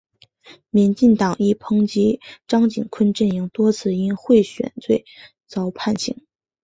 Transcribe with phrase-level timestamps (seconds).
[0.71, 5.05] 民进党亦抨击张锦昆阵营多次因贿选罪
[5.45, 6.25] 遭判刑。